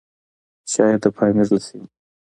شايد 0.71 0.99
د 1.03 1.05
پامير 1.17 1.47
له 1.53 1.59
سيمې؛ 1.65 1.87